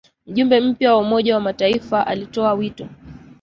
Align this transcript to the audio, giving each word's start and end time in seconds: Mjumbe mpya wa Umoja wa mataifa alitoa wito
Mjumbe 0.27 0.59
mpya 0.61 0.93
wa 0.93 0.99
Umoja 0.99 1.35
wa 1.35 1.41
mataifa 1.41 2.07
alitoa 2.07 2.53
wito 2.53 2.89